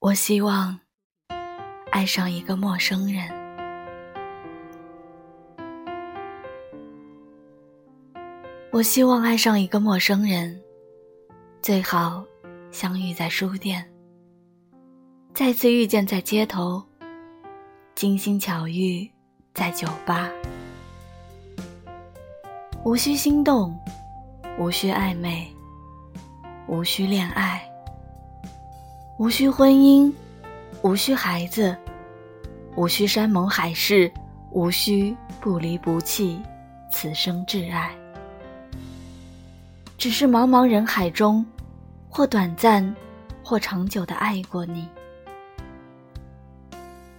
[0.00, 0.78] 我希望
[1.90, 3.28] 爱上一个陌生人。
[8.70, 10.62] 我希望爱上一个陌生人，
[11.60, 12.24] 最好
[12.70, 13.84] 相遇在书店，
[15.34, 16.80] 再次遇见在街头，
[17.96, 19.10] 精心巧遇
[19.52, 20.30] 在酒吧。
[22.84, 23.76] 无需心动，
[24.60, 25.52] 无需暧昧，
[26.68, 27.67] 无需恋爱。
[29.18, 30.12] 无需婚姻，
[30.80, 31.76] 无需孩子，
[32.76, 34.08] 无需山盟海誓，
[34.52, 36.40] 无需不离不弃，
[36.92, 37.90] 此生挚爱。
[39.96, 41.44] 只是茫茫人海中，
[42.08, 42.94] 或短暂，
[43.42, 44.88] 或长久的爱过你。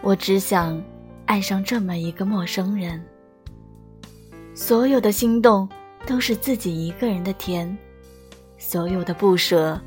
[0.00, 0.82] 我只想
[1.26, 3.04] 爱上这么一个陌生人。
[4.54, 5.68] 所有的心动
[6.06, 7.76] 都是自己一个人的甜，
[8.56, 9.78] 所有的不舍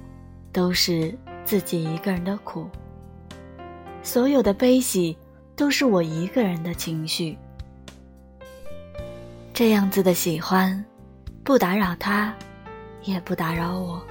[0.53, 1.11] 都是。
[1.45, 2.67] 自己一个人的苦，
[4.01, 5.15] 所有的悲喜
[5.55, 7.37] 都是我一个人的情绪。
[9.53, 10.83] 这样子的喜欢，
[11.43, 12.33] 不打扰他，
[13.03, 14.03] 也不打扰我。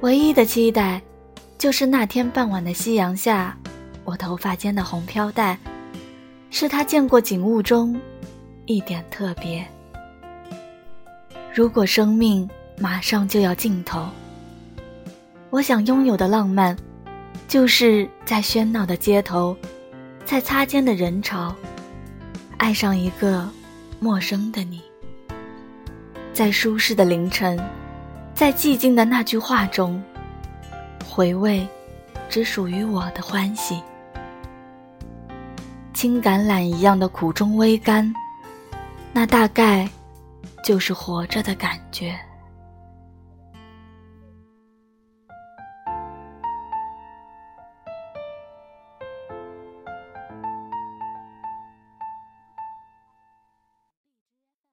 [0.00, 1.00] 唯一的期待，
[1.58, 3.56] 就是那天傍晚的夕阳下，
[4.04, 5.58] 我头发间的红飘带，
[6.50, 8.00] 是他见过景物中
[8.64, 9.64] 一点特别。
[11.54, 14.08] 如果生命马上就要尽头。
[15.54, 16.76] 我想拥有的浪漫，
[17.46, 19.56] 就是在喧闹的街头，
[20.24, 21.54] 在擦肩的人潮，
[22.56, 23.48] 爱上一个
[24.00, 24.82] 陌生的你。
[26.32, 27.56] 在舒适的凌晨，
[28.34, 30.02] 在寂静的那句话中，
[31.08, 31.64] 回味
[32.28, 33.80] 只属于我的欢喜。
[35.92, 38.12] 青橄榄一样的苦中微甘，
[39.12, 39.88] 那大概
[40.64, 42.18] 就是活着的感觉。